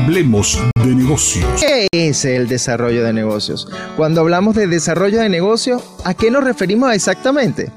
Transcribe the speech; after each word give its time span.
Hablemos 0.00 0.56
de 0.84 0.94
negocios. 0.94 1.44
¿Qué 1.60 1.88
es 1.90 2.24
el 2.24 2.46
desarrollo 2.46 3.02
de 3.02 3.12
negocios? 3.12 3.66
Cuando 3.96 4.20
hablamos 4.20 4.54
de 4.54 4.68
desarrollo 4.68 5.18
de 5.18 5.28
negocio, 5.28 5.82
¿a 6.04 6.14
qué 6.14 6.30
nos 6.30 6.44
referimos 6.44 6.94
exactamente? 6.94 7.72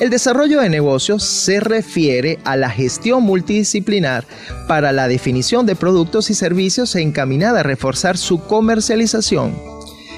El 0.00 0.08
desarrollo 0.08 0.62
de 0.62 0.70
negocios 0.70 1.22
se 1.24 1.60
refiere 1.60 2.38
a 2.44 2.56
la 2.56 2.70
gestión 2.70 3.22
multidisciplinar 3.22 4.24
para 4.66 4.92
la 4.92 5.08
definición 5.08 5.66
de 5.66 5.76
productos 5.76 6.30
y 6.30 6.34
servicios 6.34 6.94
encaminada 6.94 7.60
a 7.60 7.64
reforzar 7.64 8.16
su 8.16 8.40
comercialización, 8.40 9.54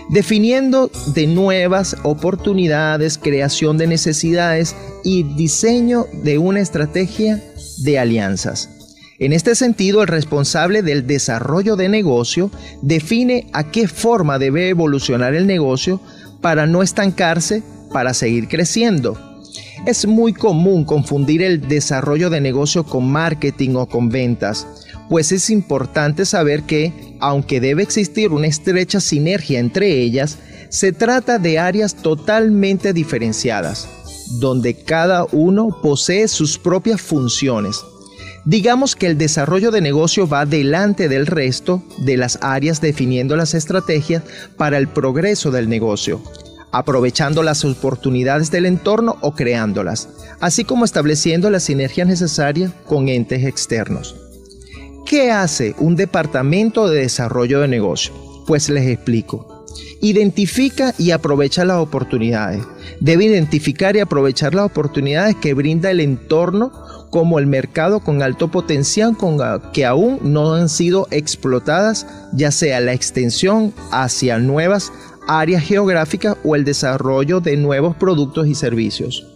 definiendo 0.09 0.89
de 1.17 1.27
nuevas 1.27 1.97
oportunidades, 2.05 3.19
creación 3.19 3.77
de 3.77 3.89
necesidades 3.89 4.77
y 5.03 5.25
diseño 5.35 6.07
de 6.23 6.39
una 6.39 6.61
estrategia 6.61 7.43
de 7.79 7.99
alianzas. 7.99 8.71
En 9.21 9.33
este 9.33 9.55
sentido, 9.55 10.03
el 10.03 10.09
responsable 10.09 10.83
del 10.83 11.07
desarrollo 11.07 11.77
de 11.77 11.89
negocio 11.89 12.51
define 12.83 13.47
a 13.53 13.71
qué 13.71 13.87
forma 13.87 14.41
debe 14.41 14.69
evolucionar 14.69 15.35
el 15.35 15.47
negocio 15.47 16.01
para 16.41 16.67
no 16.67 16.83
estancarse, 16.83 17.63
para 17.93 18.15
seguir 18.15 18.49
creciendo 18.49 19.31
es 19.87 20.07
muy 20.07 20.33
común 20.33 20.85
confundir 20.85 21.43
el 21.43 21.67
desarrollo 21.69 22.31
de 22.31 22.41
negocio 22.41 22.85
con 22.85 23.11
marketing 23.11 23.77
o 23.77 23.87
con 23.87 24.09
ventas, 24.09 24.67
pues 25.09 25.33
es 25.33 25.51
importante 25.51 26.27
saber 26.27 26.65
que, 26.65 27.17
aunque 27.21 27.61
debe 27.61 27.83
existir 27.83 28.31
una 28.31 28.47
estrecha 28.47 29.01
sinergia 29.01 29.59
entre 29.59 30.01
ellas, 30.01 30.39
se 30.69 30.93
trata 30.93 31.39
de 31.39 31.59
áreas 31.59 31.97
totalmente 31.97 32.93
diferenciadas, 32.93 33.89
donde 34.39 34.75
cada 34.75 35.25
uno 35.33 35.69
posee 35.83 36.29
sus 36.29 36.59
propias 36.59 37.01
funciones. 37.01 37.81
Digamos 38.45 38.97
que 38.97 39.07
el 39.07 39.19
desarrollo 39.19 39.71
de 39.71 39.81
negocio 39.81 40.27
va 40.27 40.47
delante 40.47 41.09
del 41.09 41.27
resto 41.27 41.83
de 41.99 42.17
las 42.17 42.39
áreas 42.41 42.81
definiendo 42.81 43.37
las 43.37 43.55
estrategias 43.55 44.23
para 44.57 44.79
el 44.79 44.89
progreso 44.89 45.51
del 45.51 45.69
negocio 45.69 46.23
aprovechando 46.73 47.43
las 47.43 47.65
oportunidades 47.65 48.51
del 48.51 48.67
entorno 48.67 49.17
o 49.21 49.33
creándolas, 49.33 50.09
así 50.41 50.65
como 50.65 50.85
estableciendo 50.85 51.51
la 51.51 51.61
sinergia 51.61 52.05
necesaria 52.05 52.73
con 52.87 53.09
entes 53.09 53.45
externos. 53.45 54.17
¿Qué 55.07 55.31
hace 55.31 55.75
un 55.79 55.97
departamento 55.97 56.89
de 56.89 57.01
desarrollo 57.01 57.61
de 57.61 57.69
negocio? 57.69 58.13
Pues 58.47 58.69
les 58.69 58.87
explico. 58.87 59.67
Identifica 60.01 60.95
y 60.99 61.11
aprovecha 61.11 61.65
las 61.65 61.79
oportunidades. 61.79 62.63
Debe 63.01 63.25
identificar 63.25 63.97
y 63.97 64.01
aprovechar 64.01 64.55
las 64.55 64.67
oportunidades 64.67 65.37
que 65.37 65.55
brinda 65.55 65.91
el 65.91 66.01
entorno 66.01 66.73
como 67.11 67.39
el 67.41 67.47
mercado 67.47 68.01
con 68.01 68.23
alto 68.23 68.49
potencial 68.49 69.17
con 69.17 69.39
que 69.73 69.85
aún 69.85 70.21
no 70.23 70.55
han 70.55 70.69
sido 70.69 71.09
explotadas, 71.11 72.07
ya 72.33 72.53
sea 72.53 72.81
la 72.81 72.93
extensión 72.93 73.75
hacia 73.91 74.39
nuevas 74.39 74.93
áreas 75.27 75.63
geográficas 75.63 76.37
o 76.45 76.57
el 76.57 76.65
desarrollo 76.65 77.41
de 77.41 77.57
nuevos 77.57 77.97
productos 77.97 78.47
y 78.47 78.55
servicios. 78.55 79.27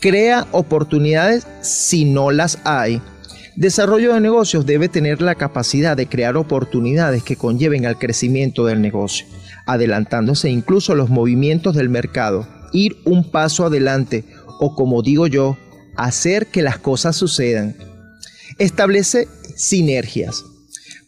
Crea 0.00 0.46
oportunidades 0.52 1.46
si 1.60 2.04
no 2.04 2.30
las 2.30 2.58
hay. 2.64 3.00
Desarrollo 3.56 4.14
de 4.14 4.20
negocios 4.20 4.64
debe 4.64 4.88
tener 4.88 5.20
la 5.20 5.34
capacidad 5.34 5.96
de 5.96 6.06
crear 6.06 6.36
oportunidades 6.36 7.22
que 7.22 7.36
conlleven 7.36 7.84
al 7.84 7.98
crecimiento 7.98 8.64
del 8.64 8.80
negocio, 8.80 9.26
adelantándose 9.66 10.50
incluso 10.50 10.94
los 10.94 11.10
movimientos 11.10 11.74
del 11.74 11.90
mercado, 11.90 12.46
ir 12.72 12.96
un 13.04 13.30
paso 13.30 13.66
adelante 13.66 14.24
o 14.58 14.74
como 14.74 15.02
digo 15.02 15.26
yo, 15.26 15.56
hacer 16.04 16.46
que 16.46 16.62
las 16.62 16.78
cosas 16.78 17.16
sucedan. 17.16 17.76
Establece 18.58 19.28
sinergias 19.56 20.44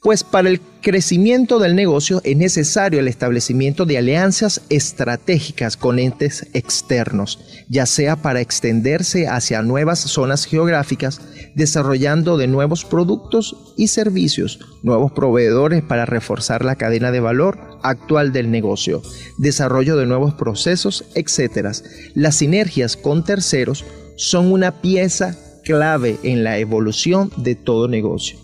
pues 0.05 0.23
para 0.23 0.51
el 0.51 0.61
crecimiento 0.83 1.59
del 1.59 1.75
negocio 1.75 2.21
es 2.25 2.37
necesario 2.37 3.01
el 3.01 3.09
establecimiento 3.09 3.87
de 3.87 3.97
alianzas 3.97 4.61
estratégicas 4.69 5.79
con 5.79 5.99
entes 5.99 6.47
externos, 6.53 7.41
ya 7.71 7.87
sea 7.87 8.15
para 8.17 8.43
extenderse 8.43 9.29
hacia 9.29 9.63
nuevas 9.63 10.01
zonas 10.01 10.45
geográficas, 10.45 11.23
desarrollando 11.55 12.37
de 12.37 12.49
nuevos 12.49 12.85
productos 12.85 13.57
y 13.79 13.89
servicios, 13.89 14.61
nuevos 14.83 15.11
proveedores 15.13 15.83
para 15.83 16.05
reforzar 16.05 16.67
la 16.67 16.77
cadena 16.77 17.11
de 17.11 17.21
valor 17.21 17.59
actual 17.83 18.31
del 18.31 18.51
negocio, 18.51 19.01
desarrollo 19.39 19.97
de 19.97 20.05
nuevos 20.05 20.35
procesos, 20.35 21.07
etc. 21.15 21.69
Las 22.13 22.37
sinergias 22.37 22.99
con 22.99 23.25
terceros 23.25 23.87
son 24.17 24.53
una 24.53 24.81
pieza 24.81 25.37
clave 25.65 26.19
en 26.23 26.45
la 26.45 26.59
evolución 26.59 27.31
de 27.37 27.55
todo 27.55 27.89
negocio. 27.89 28.39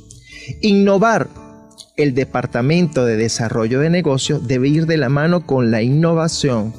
Innovar 0.60 1.28
el 1.96 2.14
Departamento 2.14 3.04
de 3.04 3.16
Desarrollo 3.16 3.80
de 3.80 3.90
Negocios 3.90 4.46
debe 4.46 4.68
ir 4.68 4.86
de 4.86 4.96
la 4.96 5.08
mano 5.08 5.46
con 5.46 5.70
la 5.70 5.82
innovación, 5.82 6.72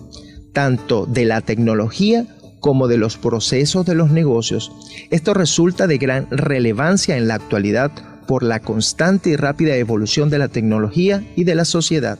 tanto 0.53 1.06
de 1.06 1.25
la 1.25 1.41
tecnología 1.41 2.25
como 2.59 2.88
de 2.88 2.97
los 2.97 3.18
procesos 3.18 3.85
de 3.85 3.96
los 3.96 4.12
negocios. 4.12 4.72
Esto 5.09 5.34
resulta 5.34 5.88
de 5.88 5.97
gran 5.97 6.28
relevancia 6.31 7.18
en 7.18 7.28
la 7.28 7.35
actualidad 7.35 7.91
por 8.28 8.44
la 8.44 8.59
constante 8.59 9.31
y 9.31 9.35
rápida 9.35 9.75
evolución 9.75 10.29
de 10.29 10.38
la 10.38 10.47
tecnología 10.47 11.23
y 11.35 11.44
de 11.44 11.56
la 11.56 11.66
sociedad. 11.66 12.18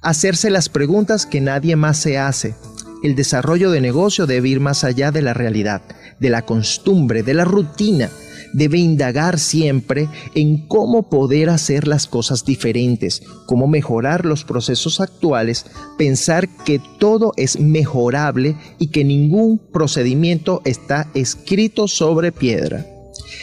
Hacerse 0.00 0.48
las 0.48 0.68
preguntas 0.68 1.26
que 1.26 1.40
nadie 1.40 1.76
más 1.76 1.98
se 1.98 2.18
hace. 2.18 2.54
El 3.02 3.14
desarrollo 3.14 3.70
de 3.70 3.80
negocio 3.80 4.26
debe 4.26 4.48
ir 4.48 4.60
más 4.60 4.82
allá 4.82 5.12
de 5.12 5.22
la 5.22 5.32
realidad, 5.32 5.82
de 6.18 6.30
la 6.30 6.42
costumbre, 6.42 7.22
de 7.22 7.34
la 7.34 7.44
rutina, 7.44 8.10
debe 8.52 8.78
indagar 8.78 9.38
siempre 9.38 10.08
en 10.34 10.66
cómo 10.66 11.08
poder 11.08 11.50
hacer 11.50 11.86
las 11.86 12.06
cosas 12.06 12.44
diferentes, 12.44 13.22
cómo 13.46 13.68
mejorar 13.68 14.24
los 14.24 14.44
procesos 14.44 15.00
actuales, 15.00 15.66
pensar 15.96 16.48
que 16.64 16.80
todo 16.98 17.32
es 17.36 17.60
mejorable 17.60 18.56
y 18.78 18.88
que 18.88 19.04
ningún 19.04 19.58
procedimiento 19.58 20.60
está 20.64 21.08
escrito 21.14 21.86
sobre 21.86 22.32
piedra. 22.32 22.84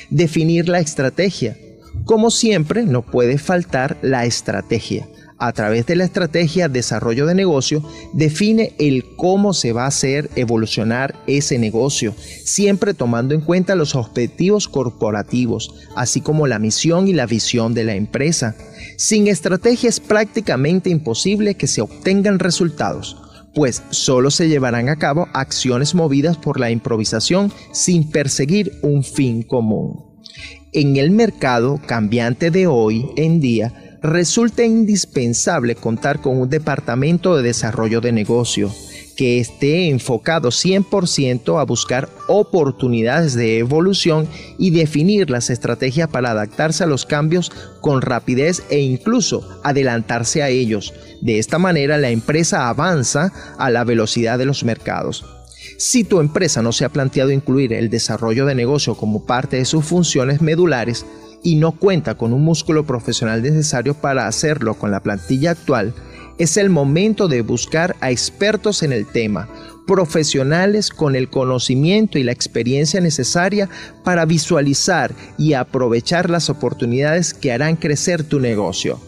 Definir 0.10 0.68
la 0.68 0.80
estrategia. 0.80 1.58
Como 2.04 2.30
siempre, 2.30 2.84
no 2.84 3.04
puede 3.04 3.38
faltar 3.38 3.98
la 4.02 4.26
estrategia 4.26 5.08
a 5.38 5.52
través 5.52 5.86
de 5.86 5.96
la 5.96 6.06
estrategia 6.06 6.70
desarrollo 6.70 7.26
de 7.26 7.36
negocio, 7.36 7.84
define 8.14 8.74
el 8.80 9.04
cómo 9.18 9.54
se 9.54 9.74
va 9.74 9.84
a 9.84 9.88
hacer 9.88 10.30
evolucionar 10.36 11.16
ese 11.28 11.60
negocio, 11.60 12.14
siempre 12.44 12.94
tomando 12.94 13.34
en 13.36 13.42
cuenta 13.42 13.76
los 13.76 13.96
objetivos 13.96 14.68
corporativos, 14.68 15.74
así 15.96 16.22
como 16.22 16.48
la 16.48 16.60
misión 16.60 17.08
y 17.08 17.14
la 17.14 17.26
visión 17.26 17.74
de 17.74 17.84
la 17.84 17.96
empresa. 17.96 18.56
Sin 18.98 19.28
estrategia 19.28 19.90
es 19.90 20.00
prácticamente 20.00 20.90
imposible 20.90 21.56
que 21.56 21.68
se 21.68 21.82
obtengan 21.82 22.40
resultados 22.40 23.18
pues 23.56 23.84
solo 23.90 24.32
se 24.32 24.50
llevarán 24.50 24.90
a 24.90 24.98
cabo 24.98 25.30
acciones 25.34 25.96
movidas 25.96 26.38
por 26.38 26.60
la 26.60 26.72
improvisación 26.72 27.52
sin 27.72 28.12
perseguir 28.12 28.74
un 28.82 29.04
fin 29.04 29.44
común. 29.44 30.20
En 30.74 30.98
el 30.98 31.10
mercado 31.10 31.80
cambiante 31.88 32.52
de 32.52 32.68
hoy 32.68 33.10
en 33.16 33.40
día, 33.40 33.85
resulta 34.06 34.64
indispensable 34.64 35.76
contar 35.76 36.22
con 36.22 36.40
un 36.40 36.50
departamento 36.50 37.36
de 37.36 37.44
desarrollo 37.44 38.02
de 38.02 38.12
negocio 38.12 38.72
que 39.16 39.40
esté 39.40 39.90
enfocado 39.90 40.50
100% 40.50 41.60
a 41.60 41.64
buscar 41.64 42.10
oportunidades 42.28 43.34
de 43.34 43.60
evolución 43.60 44.28
y 44.58 44.72
definir 44.72 45.30
las 45.30 45.50
estrategias 45.50 46.10
para 46.10 46.32
adaptarse 46.32 46.84
a 46.84 46.88
los 46.88 47.06
cambios 47.06 47.52
con 47.82 48.02
rapidez 48.02 48.64
e 48.70 48.80
incluso 48.80 49.48
adelantarse 49.64 50.44
a 50.44 50.50
ellos. 50.50 50.94
De 51.22 51.40
esta 51.40 51.58
manera 51.58 51.98
la 51.98 52.10
empresa 52.10 52.68
avanza 52.68 53.32
a 53.58 53.70
la 53.70 53.84
velocidad 53.86 54.38
de 54.38 54.46
los 54.46 54.64
mercados. 54.66 55.26
Si 55.78 56.04
tu 56.04 56.20
empresa 56.20 56.62
no 56.62 56.72
se 56.72 56.86
ha 56.86 56.90
planteado 56.90 57.32
incluir 57.32 57.74
el 57.74 57.90
desarrollo 57.90 58.46
de 58.46 58.56
negocio 58.56 58.96
como 58.96 59.26
parte 59.26 59.58
de 59.58 59.66
sus 59.66 59.86
funciones 59.86 60.42
medulares, 60.42 61.06
y 61.46 61.56
no 61.56 61.74
cuenta 61.74 62.16
con 62.16 62.34
un 62.34 62.44
músculo 62.44 62.86
profesional 62.86 63.44
necesario 63.44 63.94
para 63.94 64.28
hacerlo 64.28 64.74
con 64.74 64.90
la 64.90 65.00
plantilla 65.00 65.52
actual, 65.52 65.94
es 66.40 66.58
el 66.58 66.72
momento 66.72 67.28
de 67.28 67.44
buscar 67.44 67.96
a 68.02 68.10
expertos 68.10 68.82
en 68.82 68.92
el 68.92 69.06
tema, 69.06 69.48
profesionales 69.86 70.90
con 70.90 71.16
el 71.16 71.30
conocimiento 71.30 72.18
y 72.18 72.24
la 72.24 72.32
experiencia 72.32 73.00
necesaria 73.00 73.70
para 74.04 74.26
visualizar 74.26 75.14
y 75.38 75.54
aprovechar 75.54 76.32
las 76.32 76.50
oportunidades 76.50 77.36
que 77.36 77.52
harán 77.52 77.76
crecer 77.76 78.24
tu 78.24 78.40
negocio. 78.40 79.00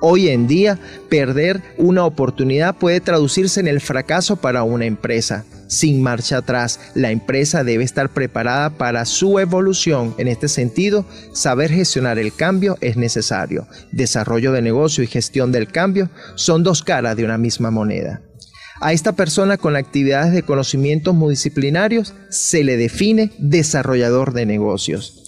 Hoy 0.00 0.28
en 0.28 0.46
día, 0.46 0.78
perder 1.08 1.62
una 1.78 2.04
oportunidad 2.04 2.76
puede 2.76 3.00
traducirse 3.00 3.60
en 3.60 3.68
el 3.68 3.80
fracaso 3.80 4.36
para 4.36 4.62
una 4.62 4.84
empresa 4.84 5.44
sin 5.68 6.02
marcha 6.02 6.38
atrás. 6.38 6.80
La 6.94 7.10
empresa 7.10 7.64
debe 7.64 7.84
estar 7.84 8.10
preparada 8.10 8.70
para 8.70 9.04
su 9.04 9.38
evolución. 9.38 10.14
En 10.18 10.28
este 10.28 10.48
sentido, 10.48 11.04
saber 11.32 11.70
gestionar 11.70 12.18
el 12.18 12.34
cambio 12.34 12.76
es 12.80 12.96
necesario. 12.96 13.66
Desarrollo 13.92 14.52
de 14.52 14.62
negocio 14.62 15.02
y 15.02 15.06
gestión 15.06 15.50
del 15.50 15.68
cambio 15.68 16.10
son 16.34 16.62
dos 16.62 16.82
caras 16.82 17.16
de 17.16 17.24
una 17.24 17.38
misma 17.38 17.70
moneda. 17.70 18.22
A 18.80 18.92
esta 18.92 19.12
persona 19.12 19.56
con 19.56 19.74
actividades 19.74 20.34
de 20.34 20.42
conocimientos 20.42 21.14
multidisciplinarios 21.14 22.14
se 22.28 22.62
le 22.62 22.76
define 22.76 23.32
desarrollador 23.38 24.34
de 24.34 24.44
negocios. 24.44 25.25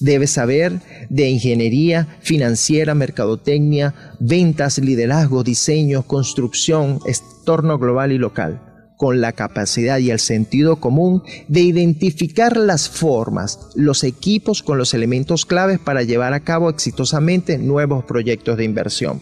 Debe 0.00 0.26
saber 0.26 0.80
de 1.08 1.28
ingeniería 1.28 2.18
financiera, 2.20 2.94
mercadotecnia, 2.94 3.94
ventas, 4.20 4.78
liderazgo, 4.78 5.44
diseño, 5.44 6.02
construcción, 6.02 7.00
entorno 7.06 7.78
global 7.78 8.12
y 8.12 8.18
local 8.18 8.60
con 8.96 9.20
la 9.20 9.32
capacidad 9.32 9.98
y 9.98 10.10
el 10.10 10.20
sentido 10.20 10.76
común 10.76 11.22
de 11.48 11.60
identificar 11.60 12.56
las 12.56 12.88
formas, 12.88 13.58
los 13.74 14.04
equipos 14.04 14.62
con 14.62 14.78
los 14.78 14.94
elementos 14.94 15.46
claves 15.46 15.78
para 15.78 16.02
llevar 16.02 16.32
a 16.32 16.40
cabo 16.40 16.70
exitosamente 16.70 17.58
nuevos 17.58 18.04
proyectos 18.04 18.56
de 18.56 18.64
inversión. 18.64 19.20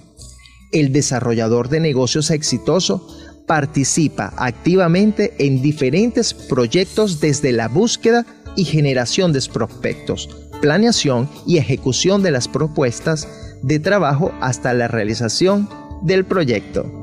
El 0.72 0.92
desarrollador 0.92 1.68
de 1.68 1.80
negocios 1.80 2.30
exitoso 2.30 3.06
participa 3.46 4.32
activamente 4.36 5.34
en 5.38 5.62
diferentes 5.62 6.32
proyectos 6.32 7.20
desde 7.20 7.52
la 7.52 7.68
búsqueda 7.68 8.24
y 8.56 8.64
generación 8.64 9.32
de 9.32 9.40
prospectos, 9.48 10.28
planeación 10.60 11.28
y 11.46 11.58
ejecución 11.58 12.22
de 12.22 12.30
las 12.30 12.48
propuestas 12.48 13.28
de 13.62 13.78
trabajo 13.78 14.32
hasta 14.40 14.74
la 14.74 14.88
realización 14.88 15.68
del 16.02 16.24
proyecto. 16.24 17.01